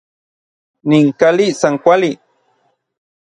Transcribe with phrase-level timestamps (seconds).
[0.89, 2.11] Nin kali san kuali.